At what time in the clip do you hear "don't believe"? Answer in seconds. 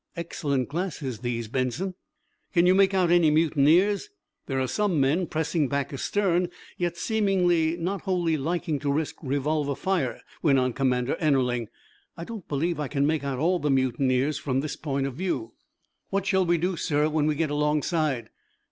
12.23-12.79